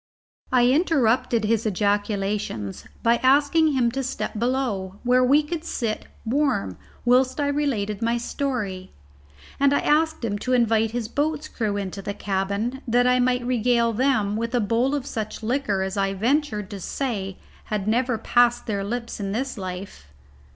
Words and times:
I 0.51 0.65
interrupted 0.67 1.43
his 1.45 1.63
ejaculations 1.63 2.85
by 3.03 3.17
asking 3.17 3.73
him 3.73 3.91
to 3.91 4.01
step 4.01 4.39
below, 4.39 4.95
where 5.03 5.23
we 5.23 5.43
could 5.43 5.63
sit 5.63 6.07
warm 6.25 6.79
whilst 7.05 7.39
I 7.39 7.47
related 7.49 8.01
my 8.01 8.17
story, 8.17 8.93
and 9.59 9.73
I 9.73 9.79
asked 9.81 10.25
him 10.25 10.39
to 10.39 10.53
invite 10.53 10.89
his 10.89 11.07
boat's 11.07 11.47
crew 11.47 11.77
into 11.77 12.01
the 12.01 12.15
cabin 12.15 12.81
that 12.87 13.05
I 13.05 13.19
might 13.19 13.45
regale 13.45 13.93
them 13.93 14.35
with 14.35 14.55
a 14.55 14.59
bowl 14.59 14.95
of 14.95 15.05
such 15.05 15.43
liquor 15.43 15.83
as 15.83 15.97
I 15.97 16.15
ventured 16.15 16.71
to 16.71 16.79
say 16.79 17.37
had 17.65 17.87
never 17.87 18.17
passed 18.17 18.65
their 18.65 18.83
lips 18.83 19.19
in 19.19 19.33
this 19.33 19.55
life. 19.55 20.07